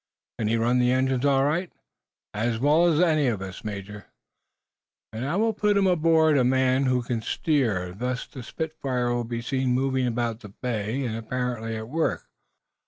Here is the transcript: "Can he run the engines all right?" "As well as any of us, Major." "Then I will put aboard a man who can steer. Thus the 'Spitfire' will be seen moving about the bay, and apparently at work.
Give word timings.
"Can 0.39 0.47
he 0.47 0.57
run 0.57 0.79
the 0.79 0.91
engines 0.91 1.25
all 1.27 1.45
right?" 1.45 1.71
"As 2.33 2.59
well 2.59 2.87
as 2.87 2.99
any 2.99 3.27
of 3.27 3.39
us, 3.39 3.63
Major." 3.63 4.07
"Then 5.13 5.23
I 5.25 5.35
will 5.35 5.53
put 5.53 5.77
aboard 5.77 6.39
a 6.39 6.43
man 6.43 6.87
who 6.87 7.03
can 7.03 7.21
steer. 7.21 7.93
Thus 7.93 8.25
the 8.25 8.41
'Spitfire' 8.41 9.13
will 9.13 9.25
be 9.25 9.43
seen 9.43 9.75
moving 9.75 10.07
about 10.07 10.39
the 10.39 10.49
bay, 10.49 11.05
and 11.05 11.15
apparently 11.15 11.77
at 11.77 11.87
work. 11.87 12.25